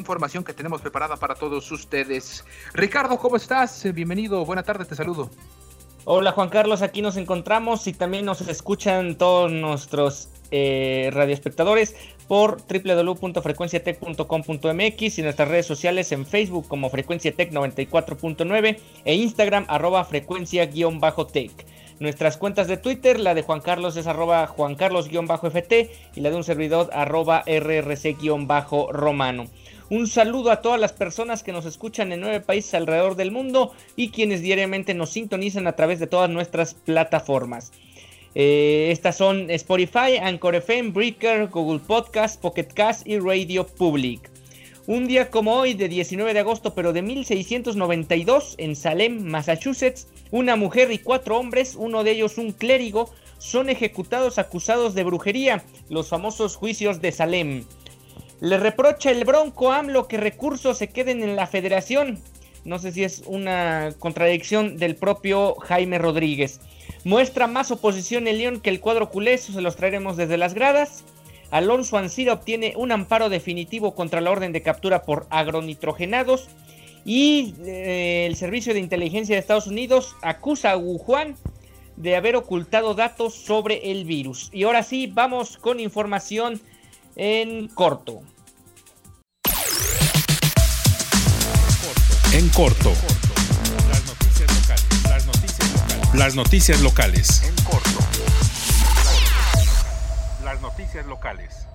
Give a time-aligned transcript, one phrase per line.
[0.00, 2.44] Información que tenemos preparada para todos ustedes.
[2.74, 3.84] Ricardo, ¿cómo estás?
[3.94, 5.30] Bienvenido, buena tarde, te saludo.
[6.04, 11.94] Hola Juan Carlos, aquí nos encontramos y también nos escuchan todos nuestros eh, radioespectadores
[12.26, 21.66] por www.frecuenciatech.com.mx y nuestras redes sociales en Facebook como Frecuenciatech 94.9 e Instagram arroba frecuencia-tech.
[22.00, 25.72] Nuestras cuentas de Twitter, la de Juan Carlos es arroba Juan Carlos-ft
[26.14, 29.44] y la de un servidor arroba rrc-romano.
[29.90, 33.72] Un saludo a todas las personas que nos escuchan en nueve países alrededor del mundo
[33.96, 37.72] y quienes diariamente nos sintonizan a través de todas nuestras plataformas.
[38.36, 44.30] Eh, estas son Spotify, Anchor FM, Breaker, Google Podcast, Pocket Cast y Radio Public.
[44.86, 50.54] Un día como hoy, de 19 de agosto, pero de 1692, en Salem, Massachusetts, una
[50.54, 56.08] mujer y cuatro hombres, uno de ellos un clérigo, son ejecutados acusados de brujería, los
[56.08, 57.64] famosos juicios de Salem.
[58.40, 62.18] Le reprocha el Bronco AMLO que recursos se queden en la federación.
[62.64, 66.60] No sé si es una contradicción del propio Jaime Rodríguez.
[67.04, 70.54] Muestra más oposición el León que el cuadro culé, eso se los traeremos desde las
[70.54, 71.04] gradas.
[71.50, 76.48] Alonso Ancira obtiene un amparo definitivo contra la orden de captura por agronitrogenados.
[77.04, 81.36] Y eh, el Servicio de Inteligencia de Estados Unidos acusa a Wuhan
[81.96, 84.48] de haber ocultado datos sobre el virus.
[84.52, 86.60] Y ahora sí, vamos con información
[87.22, 88.22] en corto.
[92.32, 92.94] En corto.
[93.90, 95.02] Las noticias locales.
[95.04, 96.14] Las noticias locales.
[96.14, 97.42] Las noticias locales.
[97.42, 97.98] En corto.
[100.42, 101.69] Las noticias locales.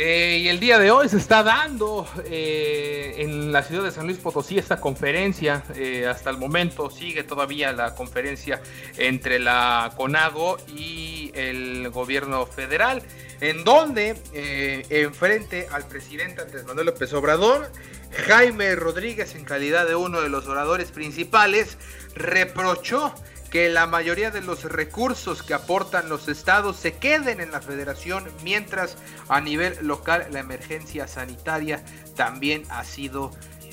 [0.00, 4.06] Eh, y el día de hoy se está dando eh, en la ciudad de San
[4.06, 5.64] Luis Potosí esta conferencia.
[5.74, 8.62] Eh, hasta el momento sigue todavía la conferencia
[8.96, 13.02] entre la CONAGO y el gobierno federal,
[13.40, 14.14] en donde
[14.88, 17.68] enfrente al presidente Andrés Manuel López Obrador,
[18.28, 21.76] Jaime Rodríguez, en calidad de uno de los oradores principales,
[22.14, 23.12] reprochó
[23.50, 28.24] que la mayoría de los recursos que aportan los estados se queden en la federación,
[28.42, 28.96] mientras
[29.28, 31.82] a nivel local la emergencia sanitaria
[32.14, 33.30] también ha sido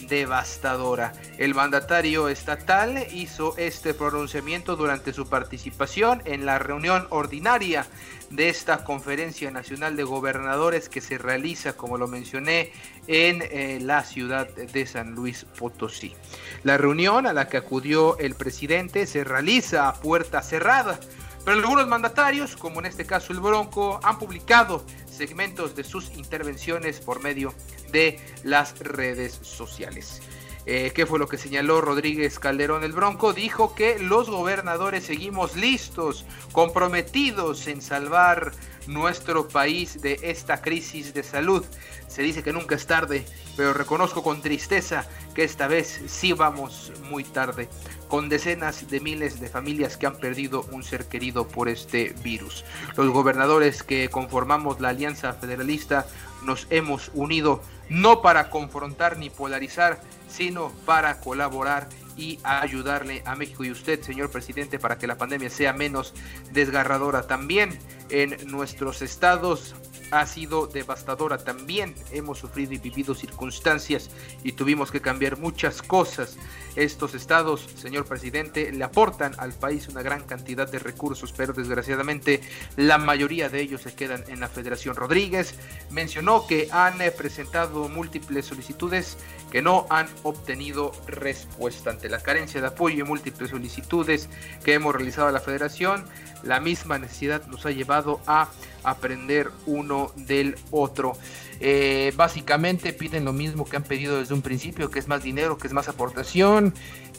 [0.08, 1.14] devastadora.
[1.38, 7.86] El mandatario estatal hizo este pronunciamiento durante su participación en la reunión ordinaria
[8.30, 12.72] de esta Conferencia Nacional de Gobernadores que se realiza, como lo mencioné,
[13.08, 16.16] en eh, la ciudad de San Luis Potosí.
[16.64, 21.00] La reunión a la que acudió el presidente se realiza a puerta cerrada,
[21.44, 24.84] pero algunos mandatarios, como en este caso el Bronco, han publicado
[25.16, 27.54] segmentos de sus intervenciones por medio
[27.92, 30.22] de las redes sociales.
[30.68, 33.34] Eh, ¿Qué fue lo que señaló Rodríguez Calderón el Bronco?
[33.34, 38.52] Dijo que los gobernadores seguimos listos, comprometidos en salvar
[38.88, 41.64] nuestro país de esta crisis de salud.
[42.08, 46.92] Se dice que nunca es tarde, pero reconozco con tristeza que esta vez sí vamos
[47.10, 47.70] muy tarde,
[48.08, 52.66] con decenas de miles de familias que han perdido un ser querido por este virus.
[52.96, 56.08] Los gobernadores que conformamos la Alianza Federalista
[56.44, 60.02] nos hemos unido no para confrontar ni polarizar,
[60.36, 61.88] sino para colaborar
[62.18, 66.14] y ayudarle a México y usted, señor presidente, para que la pandemia sea menos
[66.52, 67.28] desgarradora.
[67.28, 67.78] También
[68.10, 69.76] en nuestros estados
[70.16, 71.38] ha sido devastadora.
[71.38, 74.10] También hemos sufrido y vivido circunstancias
[74.44, 76.38] y tuvimos que cambiar muchas cosas.
[76.78, 82.42] Estos estados, señor presidente, le aportan al país una gran cantidad de recursos, pero desgraciadamente
[82.78, 84.96] la mayoría de ellos se quedan en la Federación.
[84.96, 85.56] Rodríguez
[85.90, 89.18] mencionó que han eh, presentado múltiples solicitudes
[89.52, 94.30] que no han obtenido respuesta ante la carencia de apoyo y múltiples solicitudes
[94.64, 96.06] que hemos realizado a la Federación.
[96.44, 98.50] La misma necesidad nos ha llevado a
[98.86, 101.18] aprender uno del otro.
[101.60, 105.58] Eh, básicamente piden lo mismo que han pedido desde un principio, que es más dinero,
[105.58, 106.74] que es más aportación.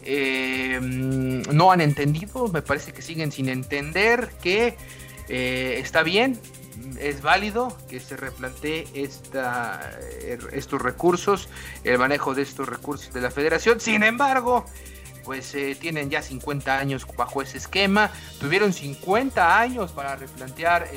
[0.04, 4.76] Eh, no han entendido, me parece que siguen sin entender que
[5.28, 6.38] eh, está bien
[7.00, 11.48] es válido que se replantee esta, eh, estos recursos,
[11.84, 13.80] el manejo de estos recursos de la federación.
[13.80, 14.66] Sin embargo,
[15.26, 20.88] pues eh, tienen ya 50 años bajo ese esquema, tuvieron 50 años para replantear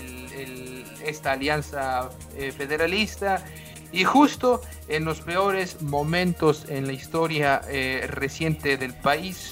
[1.04, 3.44] esta alianza eh, federalista
[3.92, 9.52] y justo en los peores momentos en la historia eh, reciente del país,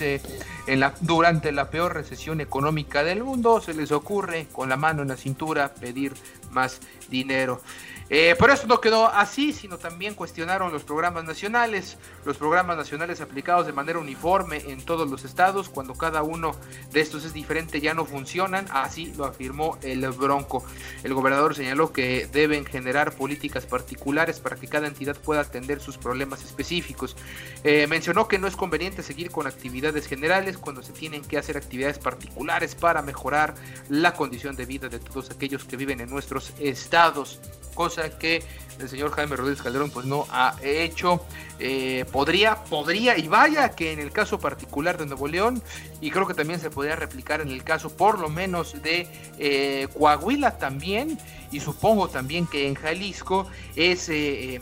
[1.01, 5.17] durante la peor recesión económica del mundo, se les ocurre con la mano en la
[5.17, 6.13] cintura pedir
[6.51, 7.61] más dinero.
[8.09, 13.19] Eh, pero esto no quedó así, sino también cuestionaron los programas nacionales, los programas nacionales
[13.19, 16.55] aplicados de manera uniforme en todos los estados, cuando cada uno
[16.91, 20.63] de estos es diferente ya no funcionan, así lo afirmó el Bronco.
[21.03, 25.97] El gobernador señaló que deben generar políticas particulares para que cada entidad pueda atender sus
[25.97, 27.15] problemas específicos.
[27.63, 31.57] Eh, mencionó que no es conveniente seguir con actividades generales cuando se tienen que hacer
[31.57, 33.55] actividades particulares para mejorar
[33.89, 37.39] la condición de vida de todos aquellos que viven en nuestros estados
[37.77, 38.41] cosa que
[38.79, 41.23] el señor Jaime Rodríguez Calderón pues no ha hecho.
[41.59, 45.61] Eh, podría, podría, y vaya que en el caso particular de Nuevo León,
[46.01, 49.07] y creo que también se podría replicar en el caso por lo menos de
[49.39, 51.17] eh, Coahuila también,
[51.51, 54.09] y supongo también que en Jalisco es...
[54.09, 54.59] Eh,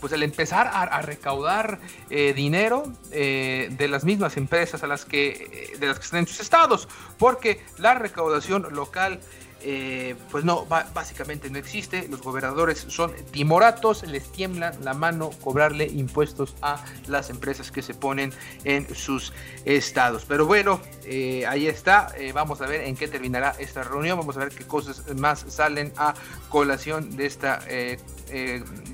[0.00, 5.98] pues el empezar a, recaudar dinero de las mismas empresas a las que de las
[5.98, 6.86] que están en sus estados
[7.18, 9.18] porque la recaudación local
[9.62, 12.06] eh, pues no, básicamente no existe.
[12.08, 17.94] Los gobernadores son timoratos, les tiembla la mano cobrarle impuestos a las empresas que se
[17.94, 18.32] ponen
[18.64, 19.32] en sus
[19.64, 20.24] estados.
[20.26, 22.12] Pero bueno, eh, ahí está.
[22.16, 24.18] Eh, vamos a ver en qué terminará esta reunión.
[24.18, 26.14] Vamos a ver qué cosas más salen a
[26.48, 28.00] colación de esta, de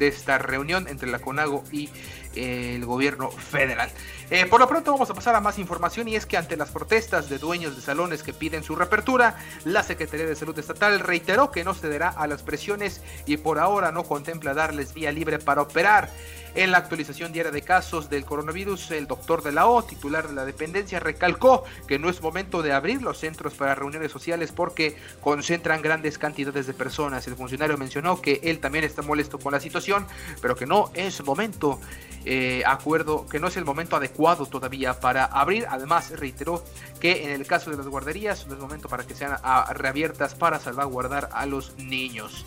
[0.01, 1.91] esta reunión entre la CONAGO y
[2.37, 3.91] el gobierno federal.
[4.31, 6.71] Eh, por lo pronto vamos a pasar a más información y es que ante las
[6.71, 11.51] protestas de dueños de salones que piden su reapertura, la Secretaría de Salud Estatal reiteró
[11.51, 15.63] que no cederá a las presiones y por ahora no contempla darles vía libre para
[15.63, 16.11] operar.
[16.57, 20.35] En la actualización diaria de casos del coronavirus, el doctor de la O, titular de
[20.35, 24.97] la dependencia, recalcó que no es momento de abrir los centros para reuniones sociales porque
[25.21, 27.27] concentran grandes cantidades de personas.
[27.27, 30.07] El funcionario mencionó que él también está molesto con la situación,
[30.41, 31.81] pero que no es momento,
[32.25, 35.67] eh, acuerdo, que no es el momento adecuado todavía para abrir.
[35.69, 36.65] Además, reiteró
[37.01, 40.37] que en el caso de las guarderías no es momento para que sean ah, reabiertas
[40.37, 42.47] para salvaguardar a los niños.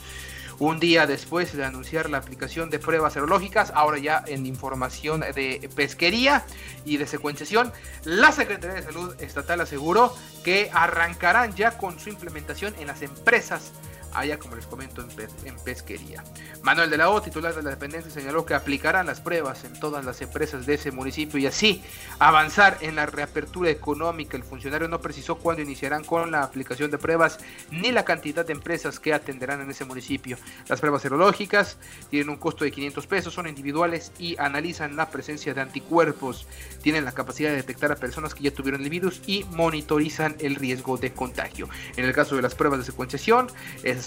[0.59, 5.69] Un día después de anunciar la aplicación de pruebas serológicas, ahora ya en información de
[5.75, 6.43] pesquería
[6.83, 7.71] y de secuenciación,
[8.03, 13.71] la Secretaría de Salud Estatal aseguró que arrancarán ya con su implementación en las empresas
[14.17, 15.05] allá como les comento
[15.45, 16.23] en, pesquería.
[16.63, 20.03] Manuel de la O, titular de la dependencia, señaló que aplicarán las pruebas en todas
[20.03, 21.83] las empresas de ese municipio y así
[22.19, 24.35] avanzar en la reapertura económica.
[24.35, 27.39] El funcionario no precisó cuándo iniciarán con la aplicación de pruebas
[27.71, 30.37] ni la cantidad de empresas que atenderán en ese municipio.
[30.67, 31.77] Las pruebas serológicas
[32.09, 36.47] tienen un costo de 500 pesos, son individuales y analizan la presencia de anticuerpos.
[36.81, 40.55] Tienen la capacidad de detectar a personas que ya tuvieron el virus y monitorizan el
[40.55, 41.69] riesgo de contagio.
[41.95, 43.47] En el caso de las pruebas de secuenciación,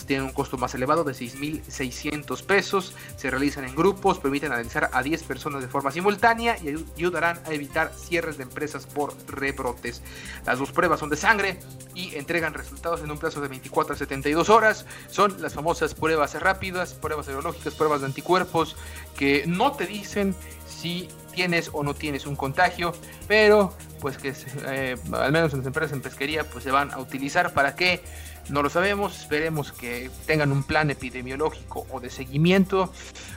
[0.06, 5.02] tienen un costo más elevado de 6.600 pesos, se realizan en grupos, permiten analizar a
[5.02, 10.02] 10 personas de forma simultánea y ayudarán a evitar cierres de empresas por rebrotes.
[10.46, 11.60] Las dos pruebas son de sangre
[11.94, 14.86] y entregan resultados en un plazo de 24 a 72 horas.
[15.10, 18.76] Son las famosas pruebas rápidas, pruebas serológicas, pruebas de anticuerpos
[19.16, 20.34] que no te dicen
[20.66, 22.92] si tienes o no tienes un contagio,
[23.28, 24.34] pero pues que
[24.66, 28.02] eh, al menos en las empresas en pesquería pues se van a utilizar para que
[28.50, 32.92] no lo sabemos, esperemos que tengan un plan epidemiológico o de seguimiento,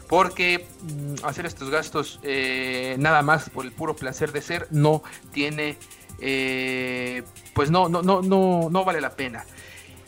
[0.07, 5.03] porque mm, hacer estos gastos eh, nada más por el puro placer de ser no
[5.31, 5.77] tiene,
[6.19, 9.45] eh, pues no, no, no, no, no vale la pena.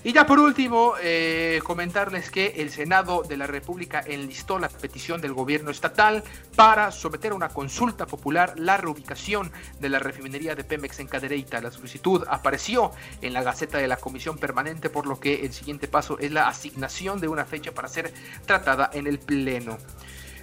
[0.06, 5.20] Y ya por último, eh, comentarles que el Senado de la República enlistó la petición
[5.20, 6.24] del gobierno estatal
[6.56, 11.60] para someter a una consulta popular la reubicación de la refinería de Pemex en Cadereyta.
[11.60, 12.92] La solicitud apareció
[13.24, 16.50] en la Gaceta de la Comisión Permanente, por lo que el siguiente paso es la
[16.50, 18.14] asignación de una fecha para ser
[18.46, 19.80] tratada en el Pleno.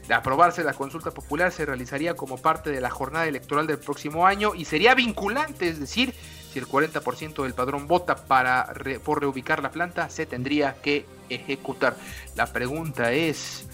[0.08, 4.26] De aprobarse la consulta popular se realizaría como parte de la jornada electoral del próximo
[4.26, 6.12] año y sería vinculante, es decir,
[6.52, 11.96] si el 40% del padrón vota para por reubicar la planta, se tendría que ejecutar.
[12.36, 13.66] La pregunta es,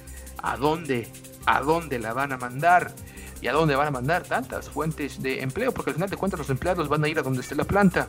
[0.43, 1.09] ¿a dónde?
[1.47, 2.95] ¿A dónde la van a mandar?
[3.41, 5.73] ¿Y a dónde van a mandar tantas fuentes de empleo?
[5.73, 8.09] Porque al final de cuentas los empleados van a ir a donde esté la planta.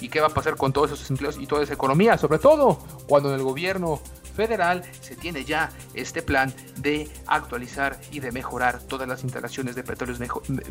[0.00, 2.18] ¿Y qué va a pasar con todos esos empleos y toda esa economía?
[2.18, 4.00] Sobre todo cuando en el gobierno
[4.38, 9.82] federal se tiene ya este plan de actualizar y de mejorar todas las instalaciones de
[9.82, 10.20] petróleos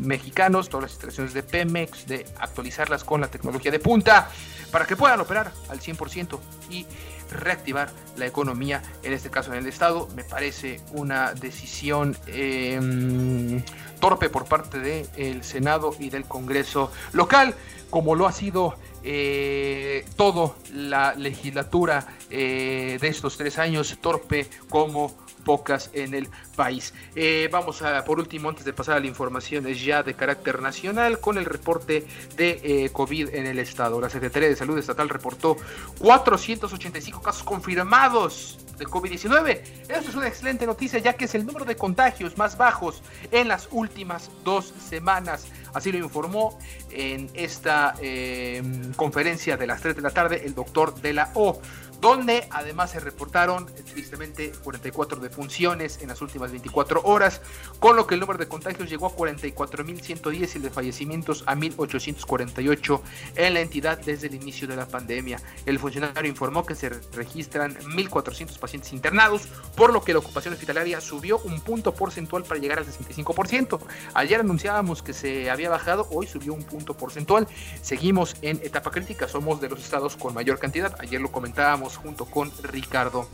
[0.00, 4.30] mexicanos, todas las instalaciones de Pemex, de actualizarlas con la tecnología de punta
[4.72, 6.38] para que puedan operar al 100%
[6.70, 6.86] y
[7.30, 10.08] reactivar la economía, en este caso en el Estado.
[10.16, 13.62] Me parece una decisión em,
[14.00, 17.54] torpe por parte del Senado y del Congreso local,
[17.90, 18.76] como lo ha sido
[19.10, 25.16] eh, todo la legislatura eh, de estos tres años, torpe como
[25.48, 26.92] pocas en el país.
[27.16, 31.20] Eh, vamos a, por último, antes de pasar a la información ya de carácter nacional,
[31.20, 33.98] con el reporte de eh, COVID en el estado.
[33.98, 35.56] La Secretaría de Salud Estatal reportó
[36.00, 39.62] 485 casos confirmados de COVID-19.
[39.88, 43.48] Esto es una excelente noticia ya que es el número de contagios más bajos en
[43.48, 45.46] las últimas dos semanas.
[45.72, 46.58] Así lo informó
[46.90, 48.62] en esta eh,
[48.96, 51.58] conferencia de las 3 de la tarde el doctor de la O
[52.00, 57.40] donde además se reportaron tristemente 44 defunciones en las últimas 24 horas,
[57.80, 61.54] con lo que el número de contagios llegó a 44.110 y el de fallecimientos a
[61.56, 63.00] 1.848
[63.36, 65.40] en la entidad desde el inicio de la pandemia.
[65.66, 71.00] El funcionario informó que se registran 1.400 pacientes internados, por lo que la ocupación hospitalaria
[71.00, 73.80] subió un punto porcentual para llegar al 65%.
[74.14, 77.48] Ayer anunciábamos que se había bajado, hoy subió un punto porcentual.
[77.82, 80.94] Seguimos en etapa crítica, somos de los estados con mayor cantidad.
[81.00, 83.28] Ayer lo comentábamos junto con Ricardo.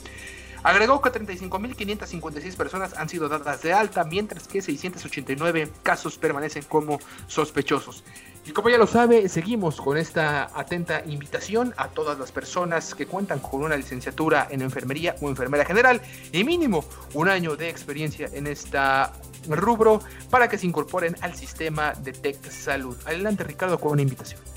[0.64, 6.98] Agregó que 35.556 personas han sido dadas de alta, mientras que 689 casos permanecen como
[7.26, 8.02] sospechosos.
[8.46, 13.06] Y como ya lo sabe, seguimos con esta atenta invitación a todas las personas que
[13.06, 16.00] cuentan con una licenciatura en enfermería o enfermera general
[16.32, 19.12] y mínimo un año de experiencia en esta
[19.48, 22.96] rubro para que se incorporen al sistema de Tech Salud.
[23.04, 24.53] Adelante Ricardo con una invitación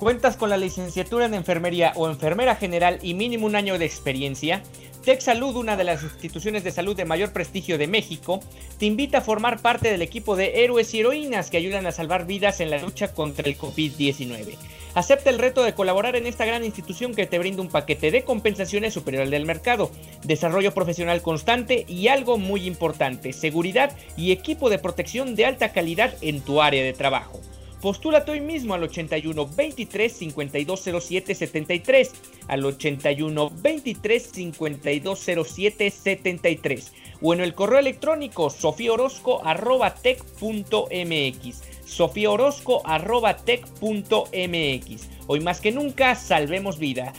[0.00, 4.62] cuentas con la licenciatura en enfermería o enfermera general y mínimo un año de experiencia,
[5.04, 8.40] Tech Salud, una de las instituciones de salud de mayor prestigio de México,
[8.78, 12.26] te invita a formar parte del equipo de héroes y heroínas que ayudan a salvar
[12.26, 14.56] vidas en la lucha contra el COVID-19.
[14.94, 18.24] Acepta el reto de colaborar en esta gran institución que te brinda un paquete de
[18.24, 19.90] compensaciones superior al del mercado,
[20.24, 26.14] desarrollo profesional constante y algo muy importante, seguridad y equipo de protección de alta calidad
[26.22, 27.38] en tu área de trabajo.
[27.80, 32.12] Postúlate hoy mismo al 81 23 52 07 73.
[32.48, 36.92] Al 81 23 52 07 73.
[37.22, 41.62] O en el correo electrónico sofiorosco arroba tech.mx.
[41.86, 45.08] Sofiorosco arroba tech.mx.
[45.26, 47.14] Hoy más que nunca, salvemos vida.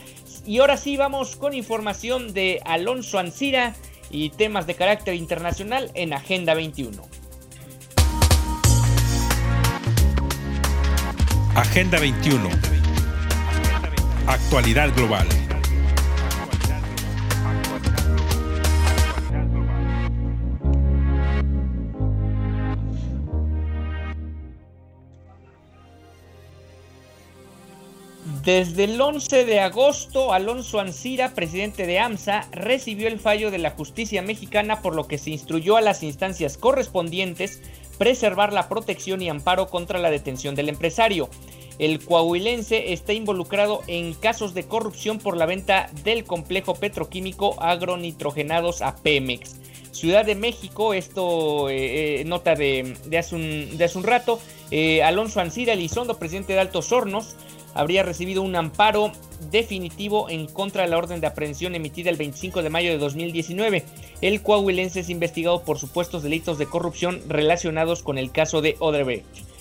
[0.46, 3.74] Y ahora sí vamos con información de Alonso Ancira
[4.10, 7.21] y temas de carácter internacional en Agenda 21.
[11.54, 12.48] Agenda 21.
[14.26, 15.28] Actualidad global.
[28.42, 33.70] Desde el 11 de agosto, Alonso Ancira, presidente de AMSA, recibió el fallo de la
[33.70, 37.60] justicia mexicana por lo que se instruyó a las instancias correspondientes
[37.98, 41.28] preservar la protección y amparo contra la detención del empresario.
[41.78, 48.82] El coahuilense está involucrado en casos de corrupción por la venta del complejo petroquímico agronitrogenados
[48.82, 49.56] a Pemex.
[49.90, 55.02] Ciudad de México, esto eh, eh, nota de, hace un, de, hace un, rato, eh,
[55.02, 57.36] Alonso Ancira Elizondo, presidente de Altos Hornos,
[57.74, 59.12] habría recibido un amparo
[59.50, 63.84] definitivo en contra de la orden de aprehensión emitida el 25 de mayo de 2019.
[64.20, 69.51] El coahuilense es investigado por supuestos delitos de corrupción relacionados con el caso de Odebrecht.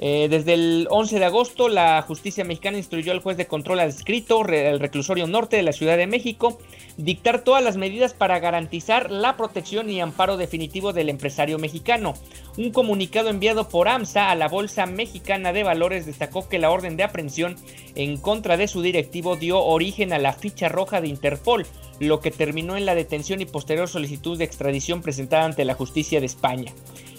[0.00, 4.44] Eh, desde el 11 de agosto, la justicia mexicana instruyó al juez de control adscrito,
[4.46, 6.58] el reclusorio norte de la Ciudad de México,
[6.96, 12.14] dictar todas las medidas para garantizar la protección y amparo definitivo del empresario mexicano.
[12.56, 16.96] Un comunicado enviado por AMSA a la Bolsa Mexicana de Valores destacó que la orden
[16.96, 17.56] de aprehensión
[17.96, 21.66] en contra de su directivo dio origen a la ficha roja de Interpol,
[21.98, 26.20] lo que terminó en la detención y posterior solicitud de extradición presentada ante la justicia
[26.20, 26.72] de España.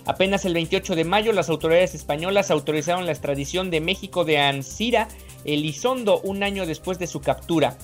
[0.09, 5.07] Apenas el 28 de mayo las autoridades españolas autorizaron la extradición de México de Ansira
[5.45, 7.77] Elizondo un año después de su captura.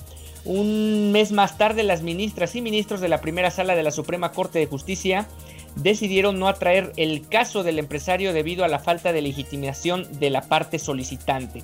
[0.44, 4.32] Un mes más tarde las ministras y ministros de la primera sala de la Suprema
[4.32, 5.28] Corte de Justicia
[5.76, 10.42] decidieron no atraer el caso del empresario debido a la falta de legitimación de la
[10.42, 11.62] parte solicitante.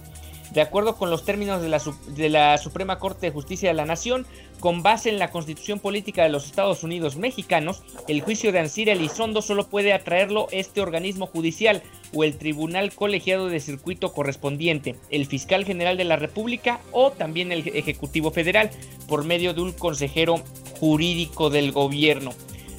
[0.53, 3.87] De acuerdo con los términos de la, de la, Suprema Corte de Justicia de la
[3.87, 4.27] Nación,
[4.61, 8.93] con base en la Constitución Política de los Estados Unidos Mexicanos, el juicio de Ansira
[8.93, 11.83] Elizondo solo puede atraerlo este organismo judicial
[12.13, 17.51] o el Tribunal Colegiado de Circuito correspondiente, el Fiscal General de la República o también
[17.51, 18.71] el Ejecutivo Federal,
[19.09, 20.43] por medio de un consejero
[20.79, 22.33] jurídico del gobierno.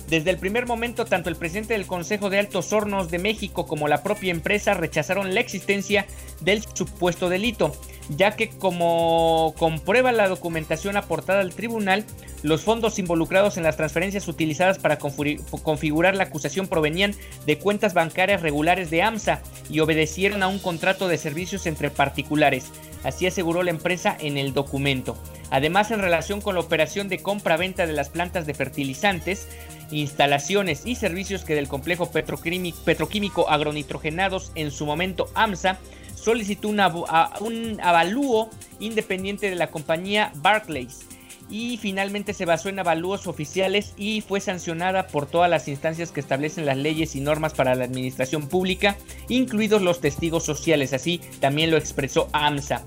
[0.09, 3.87] Desde el primer momento, tanto el presidente del Consejo de Altos Hornos de México como
[3.87, 6.05] la propia empresa rechazaron la existencia
[6.41, 7.73] del supuesto delito.
[8.09, 12.03] ya que como comprueba la documentación aportada al tribunal,
[12.41, 18.41] los fondos involucrados en las transferencias utilizadas para configurar la acusación provenían de cuentas bancarias
[18.41, 22.65] regulares de AMSA y obedecieron a un contrato de servicios entre particulares.
[23.03, 25.17] Así aseguró la empresa en el documento.
[25.49, 29.47] Además, en relación con la operación de compra-venta de las plantas de fertilizantes,
[29.91, 35.77] instalaciones y servicios que del complejo petroquímico agronitrogenados en su momento AMSA
[36.15, 41.05] solicitó un avalúo independiente de la compañía Barclays
[41.49, 46.19] y finalmente se basó en avalúos oficiales y fue sancionada por todas las instancias que
[46.19, 48.97] establecen las leyes y normas para la administración pública,
[49.29, 52.83] incluidos los testigos sociales, así también lo expresó AMSA.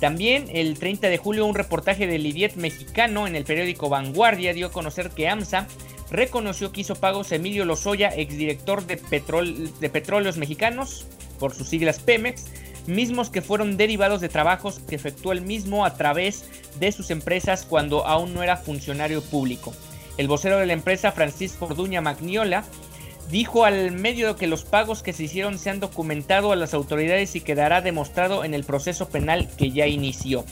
[0.00, 4.66] También el 30 de julio un reportaje del Idiet mexicano en el periódico Vanguardia dio
[4.66, 5.66] a conocer que AMSA
[6.10, 11.06] reconoció que hizo pagos a Emilio Lozoya, exdirector de, de Petróleos Mexicanos,
[11.38, 12.46] por sus siglas Pemex,
[12.88, 16.44] mismos que fueron derivados de trabajos que efectuó el mismo a través
[16.78, 19.72] de sus empresas cuando aún no era funcionario público.
[20.16, 22.64] El vocero de la empresa, Francisco Orduña Magniola,
[23.30, 27.36] dijo al medio que los pagos que se hicieron se han documentado a las autoridades
[27.36, 30.44] y quedará demostrado en el proceso penal que ya inició.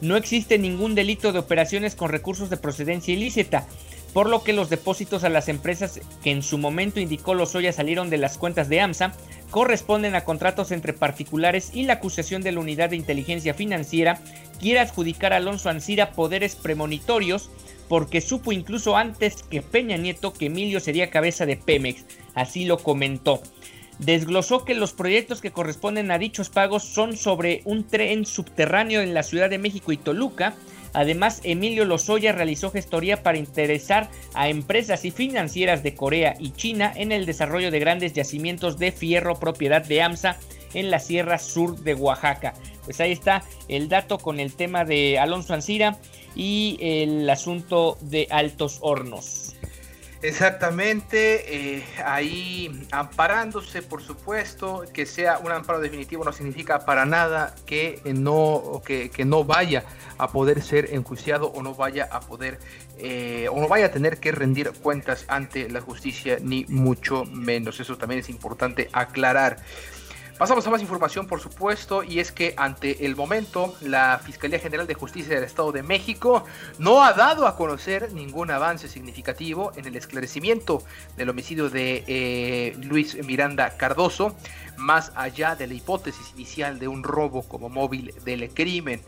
[0.00, 3.66] No existe ningún delito de operaciones con recursos de procedencia ilícita,
[4.12, 8.10] por lo que los depósitos a las empresas que en su momento indicó Lozoya salieron
[8.10, 9.12] de las cuentas de AMSA
[9.52, 14.18] corresponden a contratos entre particulares y la acusación de la Unidad de Inteligencia Financiera
[14.58, 17.50] quiere adjudicar a Alonso Ancira poderes premonitorios
[17.86, 22.78] porque supo incluso antes que Peña Nieto que Emilio sería cabeza de Pemex, así lo
[22.78, 23.42] comentó.
[23.98, 29.12] Desglosó que los proyectos que corresponden a dichos pagos son sobre un tren subterráneo en
[29.12, 30.54] la Ciudad de México y Toluca,
[30.92, 36.92] Además, Emilio Lozoya realizó gestoría para interesar a empresas y financieras de Corea y China
[36.94, 40.36] en el desarrollo de grandes yacimientos de fierro propiedad de AMSA
[40.74, 42.54] en la Sierra Sur de Oaxaca.
[42.84, 45.98] Pues ahí está el dato con el tema de Alonso Ancira
[46.34, 49.41] y el asunto de Altos Hornos.
[50.22, 57.56] Exactamente, eh, ahí amparándose, por supuesto, que sea un amparo definitivo no significa para nada
[57.66, 59.82] que no, que, no vaya
[60.18, 62.60] a poder ser enjuiciado o no vaya a poder
[62.98, 67.80] eh, o no vaya a tener que rendir cuentas ante la justicia, ni mucho menos.
[67.80, 69.56] Eso también es importante aclarar.
[70.42, 74.88] Pasamos a más información, por supuesto, y es que ante el momento la Fiscalía General
[74.88, 76.44] de Justicia del Estado de México
[76.80, 80.82] no ha dado a conocer ningún avance significativo en el esclarecimiento
[81.16, 84.34] del homicidio de eh, Luis Miranda Cardoso,
[84.76, 89.00] más allá de la hipótesis inicial de un robo como móvil del crimen.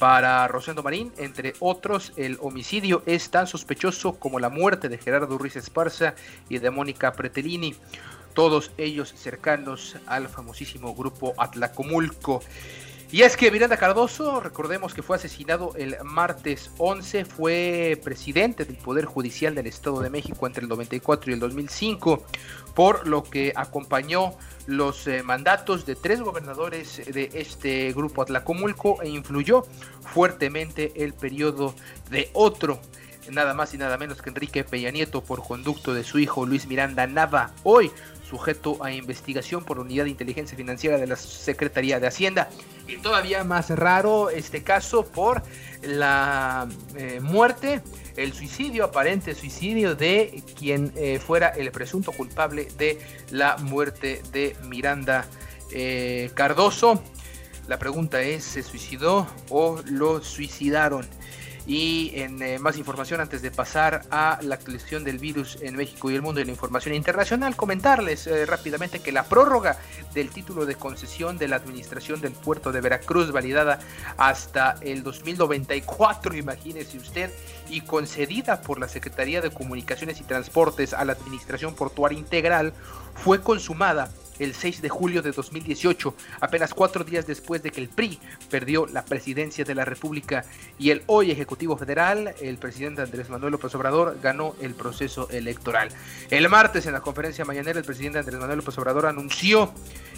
[0.00, 5.38] Para Rosendo Marín, entre otros, el homicidio es tan sospechoso como la muerte de Gerardo
[5.38, 6.16] Ruiz Esparza
[6.48, 7.76] y de Mónica Pretelini
[8.34, 12.42] todos ellos cercanos al famosísimo grupo Atlacomulco.
[13.12, 18.76] Y es que Miranda Cardoso, recordemos que fue asesinado el martes 11, fue presidente del
[18.76, 22.24] Poder Judicial del Estado de México entre el 94 y el 2005,
[22.76, 24.34] por lo que acompañó
[24.66, 29.64] los eh, mandatos de tres gobernadores de este grupo Atlacomulco e influyó
[30.14, 31.74] fuertemente el periodo
[32.10, 32.80] de otro
[33.32, 36.66] nada más y nada menos que Enrique Peña Nieto por conducto de su hijo Luis
[36.66, 37.90] Miranda Nava, hoy
[38.30, 42.48] sujeto a investigación por la Unidad de Inteligencia Financiera de la Secretaría de Hacienda.
[42.86, 45.42] Y todavía más raro este caso por
[45.82, 47.82] la eh, muerte,
[48.16, 54.56] el suicidio, aparente suicidio de quien eh, fuera el presunto culpable de la muerte de
[54.68, 55.26] Miranda
[55.72, 57.02] eh, Cardoso.
[57.66, 61.06] La pregunta es, ¿se suicidó o lo suicidaron?
[61.70, 66.10] Y en eh, más información, antes de pasar a la actualización del virus en México
[66.10, 69.78] y el mundo y la información internacional, comentarles eh, rápidamente que la prórroga
[70.12, 73.78] del título de concesión de la administración del puerto de Veracruz, validada
[74.16, 77.30] hasta el 2094, imagínese usted,
[77.68, 82.72] y concedida por la Secretaría de Comunicaciones y Transportes a la Administración Portuaria Integral,
[83.14, 87.88] fue consumada el 6 de julio de 2018, apenas cuatro días después de que el
[87.88, 88.18] PRI
[88.50, 90.44] perdió la presidencia de la República
[90.78, 95.90] y el hoy Ejecutivo Federal, el presidente Andrés Manuel López Obrador, ganó el proceso electoral.
[96.30, 99.72] El martes en la conferencia mañanera el presidente Andrés Manuel López Obrador anunció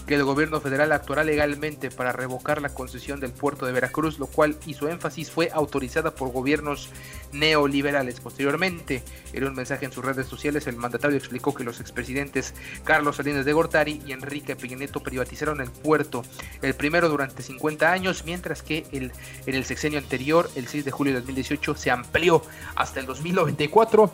[0.07, 4.27] que el gobierno federal actuará legalmente para revocar la concesión del puerto de Veracruz, lo
[4.27, 6.91] cual hizo énfasis fue autorizada por gobiernos
[7.33, 8.21] neoliberales.
[8.21, 12.55] Posteriormente, en un mensaje en sus redes sociales, el mandatario explicó que los expresidentes
[12.85, 16.25] Carlos Salinas de Gortari y Enrique Peña privatizaron el puerto,
[16.63, 19.13] el primero durante 50 años, mientras que el,
[19.47, 22.43] en el sexenio anterior, el 6 de julio de 2018, se amplió
[22.75, 24.13] hasta el 2094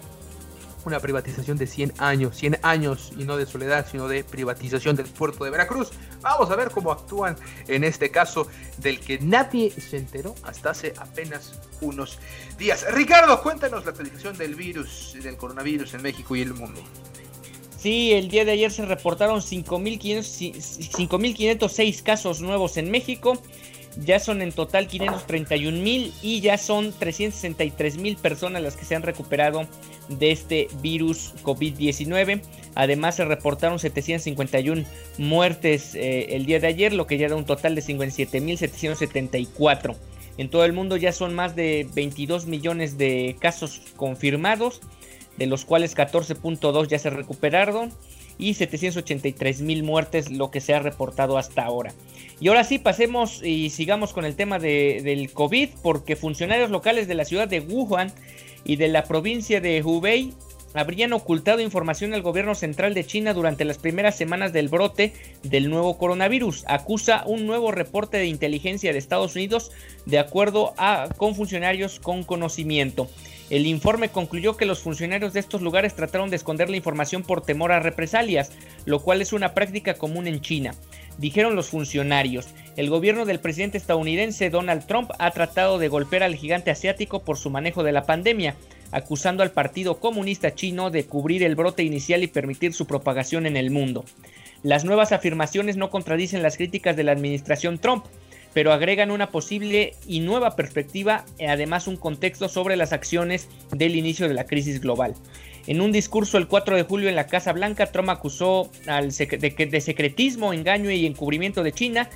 [0.84, 5.06] una privatización de 100 años, 100 años y no de soledad, sino de privatización del
[5.06, 5.90] puerto de Veracruz.
[6.22, 10.94] Vamos a ver cómo actúan en este caso del que nadie se enteró hasta hace
[10.96, 12.18] apenas unos
[12.58, 12.87] días.
[12.92, 16.82] Ricardo, cuéntanos la actualización del virus, del coronavirus en México y el mundo.
[17.78, 23.40] Sí, el día de ayer se reportaron 5.506 casos nuevos en México.
[24.04, 28.94] Ya son en total 531 mil y ya son 363 mil personas las que se
[28.94, 29.66] han recuperado
[30.08, 32.42] de este virus COVID-19.
[32.74, 34.84] Además se reportaron 751
[35.18, 38.58] muertes eh, el día de ayer, lo que ya da un total de 57 mil
[38.58, 39.96] 774.
[40.36, 44.80] En todo el mundo ya son más de 22 millones de casos confirmados,
[45.38, 47.92] de los cuales 14.2 ya se recuperaron
[48.38, 51.92] y 783 mil muertes lo que se ha reportado hasta ahora.
[52.40, 57.09] Y ahora sí, pasemos y sigamos con el tema de, del COVID, porque funcionarios locales
[57.09, 58.12] de la ciudad de Wuhan
[58.64, 60.33] y de la provincia de Hubei
[60.74, 65.70] habrían ocultado información al gobierno central de China durante las primeras semanas del brote del
[65.70, 66.64] nuevo coronavirus.
[66.68, 69.72] Acusa un nuevo reporte de inteligencia de Estados Unidos
[70.07, 73.09] de acuerdo a, con funcionarios con conocimiento.
[73.50, 77.40] El informe concluyó que los funcionarios de estos lugares trataron de esconder la información por
[77.40, 78.52] temor a represalias,
[78.84, 80.74] lo cual es una práctica común en China.
[81.16, 86.37] Dijeron los funcionarios, el gobierno del presidente estadounidense Donald Trump ha tratado de golpear al
[86.37, 88.54] gigante asiático por su manejo de la pandemia,
[88.92, 93.56] acusando al Partido Comunista Chino de cubrir el brote inicial y permitir su propagación en
[93.56, 94.04] el mundo.
[94.62, 98.04] Las nuevas afirmaciones no contradicen las críticas de la administración Trump,
[98.54, 103.96] pero agregan una posible y nueva perspectiva, e además un contexto sobre las acciones del
[103.96, 105.14] inicio de la crisis global.
[105.66, 109.68] En un discurso el 4 de julio en la Casa Blanca, Trump acusó al de,
[109.70, 112.08] de secretismo, engaño y encubrimiento de China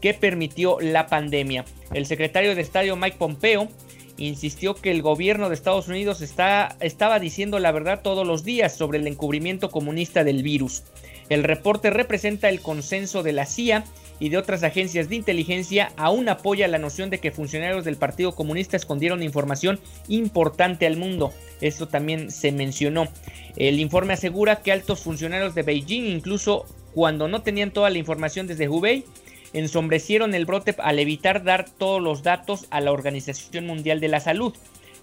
[0.00, 1.64] que permitió la pandemia.
[1.92, 3.68] El secretario de Estado Mike Pompeo
[4.16, 8.76] insistió que el gobierno de Estados Unidos está, estaba diciendo la verdad todos los días
[8.76, 10.84] sobre el encubrimiento comunista del virus.
[11.28, 13.84] El reporte representa el consenso de la CIA
[14.20, 18.34] y de otras agencias de inteligencia aún apoya la noción de que funcionarios del Partido
[18.34, 21.32] Comunista escondieron información importante al mundo.
[21.60, 23.08] Esto también se mencionó.
[23.56, 28.46] El informe asegura que altos funcionarios de Beijing, incluso cuando no tenían toda la información
[28.46, 29.04] desde Hubei,
[29.52, 34.20] ensombrecieron el brote al evitar dar todos los datos a la Organización Mundial de la
[34.20, 34.54] Salud.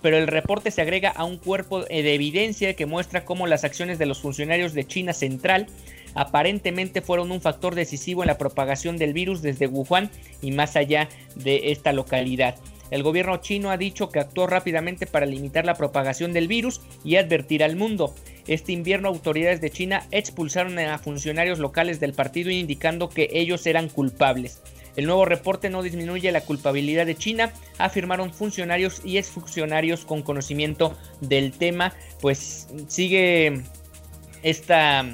[0.01, 3.97] Pero el reporte se agrega a un cuerpo de evidencia que muestra cómo las acciones
[3.97, 5.67] de los funcionarios de China Central
[6.13, 10.09] aparentemente fueron un factor decisivo en la propagación del virus desde Wuhan
[10.41, 12.55] y más allá de esta localidad.
[12.89, 17.17] El gobierno chino ha dicho que actuó rápidamente para limitar la propagación del virus y
[17.17, 18.15] advertir al mundo.
[18.47, 23.89] Este invierno autoridades de China expulsaron a funcionarios locales del partido indicando que ellos eran
[23.89, 24.61] culpables.
[24.95, 30.97] El nuevo reporte no disminuye la culpabilidad de China, afirmaron funcionarios y exfuncionarios con conocimiento
[31.21, 33.61] del tema, pues sigue
[34.41, 35.05] esta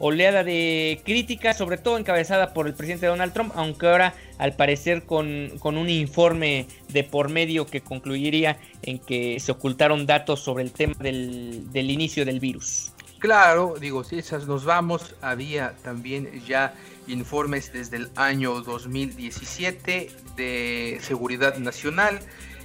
[0.00, 5.04] oleada de críticas, sobre todo encabezada por el presidente Donald Trump, aunque ahora al parecer
[5.04, 10.72] con, un informe de por medio que concluiría en que se ocultaron datos sobre el
[10.72, 12.92] tema del, inicio del virus.
[13.18, 16.74] Claro, digo, si esas nos vamos, había también ya
[17.06, 22.20] informes desde el año 2017 de seguridad nacional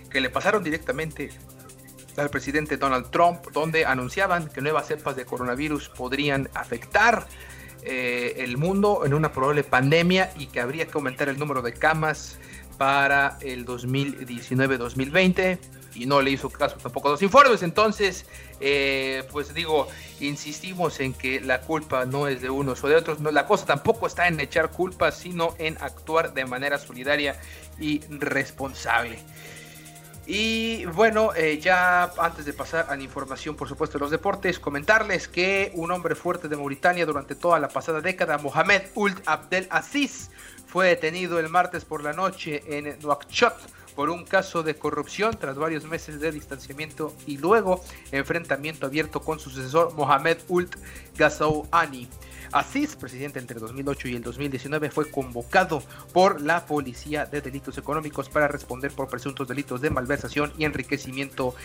[0.10, 1.32] que le pasaron directamente
[2.18, 7.28] al presidente Donald Trump, donde anunciaban que nuevas cepas de coronavirus podrían afectar
[7.84, 11.74] eh, el mundo en una probable pandemia y que habría que aumentar el número de
[11.74, 12.38] camas
[12.78, 15.60] para el 2019-2020
[15.96, 17.64] y no le hizo caso tampoco a los informes.
[17.64, 18.26] Entonces,
[18.60, 19.88] eh, pues digo,
[20.20, 23.20] insistimos en que la culpa no es de unos o de otros.
[23.20, 27.40] No, la cosa tampoco está en echar culpas, sino en actuar de manera solidaria
[27.80, 29.20] y responsable.
[30.28, 34.60] Y bueno, eh, ya antes de pasar a la información, por supuesto, de los deportes,
[34.60, 39.68] comentarles que un hombre fuerte de Mauritania durante toda la pasada década, Mohamed Ult Abdel
[39.70, 40.32] Aziz,
[40.66, 43.56] fue detenido el martes por la noche en Nouakchott
[43.96, 47.82] por un caso de corrupción tras varios meses de distanciamiento y luego
[48.12, 50.76] enfrentamiento abierto con su sucesor Mohamed Ult
[51.18, 52.10] Ghazouani.
[52.52, 58.30] Asís, presidente entre 2008 y el 2019, fue convocado por la Policía de Delitos Económicos
[58.30, 61.56] para responder por presuntos delitos de malversación y enriquecimiento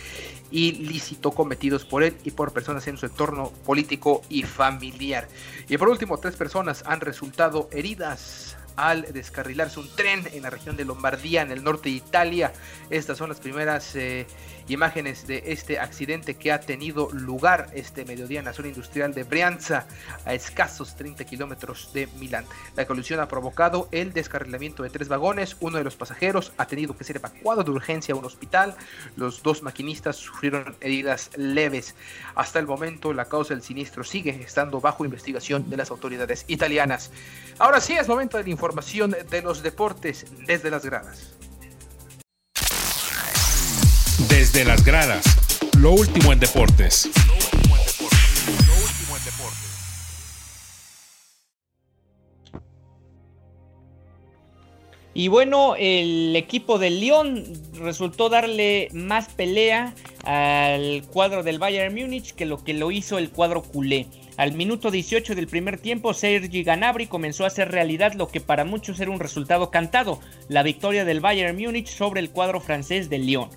[0.49, 5.27] ilícito cometidos por él y por personas en su entorno político y familiar.
[5.69, 10.77] Y por último, tres personas han resultado heridas al descarrilarse un tren en la región
[10.77, 12.53] de Lombardía, en el norte de Italia.
[12.89, 14.27] Estas son las primeras eh,
[14.73, 19.23] imágenes de este accidente que ha tenido lugar este mediodía en la zona industrial de
[19.23, 19.85] Brianza,
[20.25, 22.45] a escasos 30 kilómetros de Milán.
[22.75, 25.57] La colisión ha provocado el descarrilamiento de tres vagones.
[25.59, 28.75] Uno de los pasajeros ha tenido que ser evacuado de urgencia a un hospital.
[29.15, 31.95] Los dos maquinistas sufrieron heridas leves.
[32.35, 37.11] Hasta el momento, la causa del siniestro sigue estando bajo investigación de las autoridades italianas.
[37.59, 41.30] Ahora sí es momento de la información de los deportes desde las gradas.
[44.31, 45.25] Desde las gradas,
[45.77, 47.09] lo último en deportes.
[55.13, 62.33] Y bueno, el equipo del Lyon resultó darle más pelea al cuadro del Bayern Múnich
[62.33, 64.07] que lo que lo hizo el cuadro culé.
[64.37, 68.63] Al minuto 18 del primer tiempo, Sergi Ganabri comenzó a hacer realidad lo que para
[68.63, 73.25] muchos era un resultado cantado, la victoria del Bayern Múnich sobre el cuadro francés del
[73.25, 73.49] Lyon.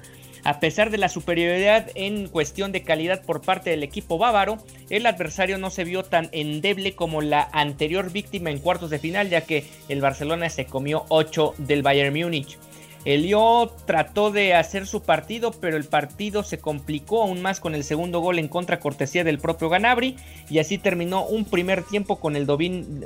[0.45, 4.59] A pesar de la superioridad en cuestión de calidad por parte del equipo bávaro,
[4.91, 9.31] el adversario no se vio tan endeble como la anterior víctima en cuartos de final,
[9.31, 12.59] ya que el Barcelona se comió 8 del Bayern Múnich.
[13.07, 17.75] El Lyon trató de hacer su partido, pero el partido se complicó aún más con
[17.75, 20.17] el segundo gol en contra cortesía del propio Ganabri
[20.51, 22.47] y así terminó un primer tiempo con el,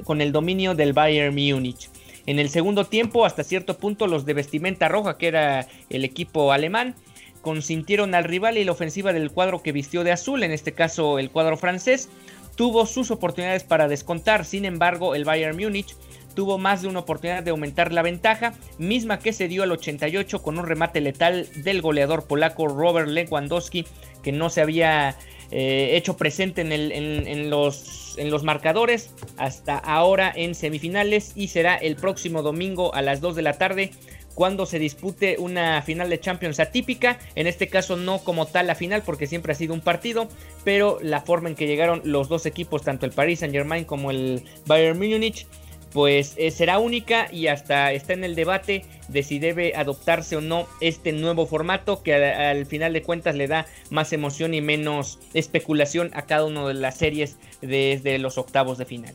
[0.04, 1.88] con el dominio del Bayern Múnich.
[2.26, 6.52] En el segundo tiempo, hasta cierto punto, los de vestimenta roja, que era el equipo
[6.52, 6.94] alemán,
[7.42, 11.18] consintieron al rival y la ofensiva del cuadro que vistió de azul, en este caso
[11.18, 12.08] el cuadro francés,
[12.56, 14.44] tuvo sus oportunidades para descontar.
[14.44, 15.94] Sin embargo, el Bayern Múnich
[16.34, 20.42] tuvo más de una oportunidad de aumentar la ventaja, misma que se dio al 88
[20.42, 23.86] con un remate letal del goleador polaco Robert Lewandowski,
[24.22, 25.16] que no se había
[25.50, 31.96] eh, hecho presente en, los, en los marcadores hasta ahora en semifinales y será el
[31.96, 33.90] próximo domingo a las 2 de la tarde
[34.38, 38.76] cuando se dispute una final de Champions atípica, en este caso no como tal la
[38.76, 40.28] final porque siempre ha sido un partido,
[40.62, 44.12] pero la forma en que llegaron los dos equipos, tanto el Paris Saint Germain como
[44.12, 45.48] el Bayern Múnich,
[45.92, 50.40] pues eh, será única y hasta está en el debate de si debe adoptarse o
[50.40, 55.18] no este nuevo formato que al final de cuentas le da más emoción y menos
[55.34, 59.14] especulación a cada una de las series desde los octavos de final.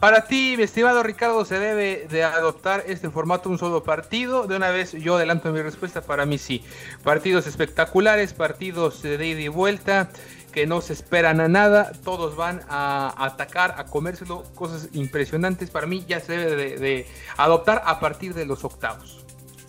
[0.00, 4.46] Para ti, mi estimado Ricardo, se debe de adoptar este formato un solo partido.
[4.46, 6.64] De una vez yo adelanto mi respuesta, para mí sí.
[7.04, 10.08] Partidos espectaculares, partidos de ida y vuelta,
[10.52, 15.68] que no se esperan a nada, todos van a atacar, a comérselo, cosas impresionantes.
[15.70, 19.19] Para mí ya se debe de, adoptar a partir de los octavos.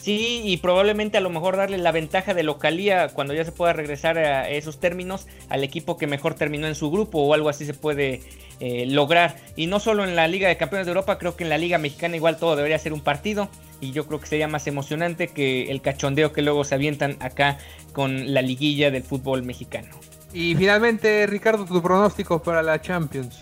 [0.02, 3.72] Sí, y probablemente a lo mejor darle la ventaja de localía cuando ya se pueda
[3.72, 7.68] regresar a esos términos al equipo que mejor terminó en su grupo o algo así
[7.68, 8.22] se puede
[8.60, 9.36] eh, lograr.
[9.56, 11.78] Y no solo en la Liga de Campeones de Europa, creo que en la Liga
[11.78, 13.48] Mexicana igual todo debería ser un partido.
[13.80, 17.60] Y yo creo que sería más emocionante que el cachondeo que luego se avientan acá
[17.94, 19.90] con la liguilla del fútbol mexicano.
[20.34, 23.38] Y finalmente, Ricardo, tu pronóstico para la Champions.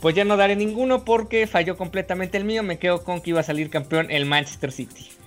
[0.00, 2.64] Pues ya no daré ninguno porque falló completamente el mío.
[2.64, 5.19] Me quedo con que iba a salir campeón el Manchester City.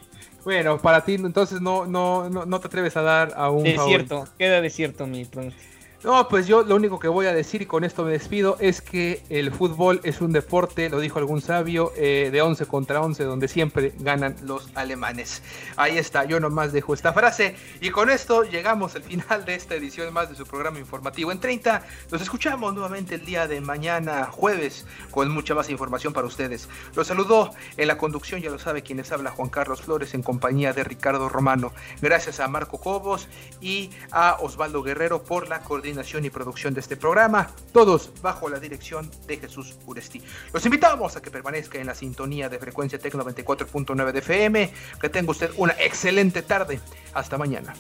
[0.44, 3.64] Bueno, para ti entonces no, no, no, te atreves a dar a un...
[3.64, 5.73] Desierto, queda desierto mi pronóstico.
[6.04, 8.82] No, pues yo lo único que voy a decir y con esto me despido es
[8.82, 13.24] que el fútbol es un deporte, lo dijo algún sabio, eh, de 11 contra 11
[13.24, 15.42] donde siempre ganan los alemanes.
[15.78, 19.76] Ahí está, yo nomás dejo esta frase y con esto llegamos al final de esta
[19.76, 21.84] edición más de su programa informativo en 30.
[22.12, 26.68] Nos escuchamos nuevamente el día de mañana, jueves, con mucha más información para ustedes.
[26.96, 30.74] Los saludo en la conducción, ya lo sabe quienes habla Juan Carlos Flores en compañía
[30.74, 31.72] de Ricardo Romano.
[32.02, 33.30] Gracias a Marco Cobos
[33.62, 35.93] y a Osvaldo Guerrero por la coordinación
[36.24, 40.22] y producción de este programa, todos bajo la dirección de Jesús Uresti.
[40.52, 44.74] Los invitamos a que permanezca en la sintonía de frecuencia Tec 94.9 de FM.
[45.00, 46.80] Que tenga usted una excelente tarde.
[47.14, 47.74] Hasta mañana.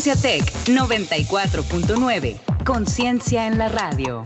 [0.00, 2.38] Frecuencia Tech 94.9.
[2.64, 4.24] Conciencia en la radio.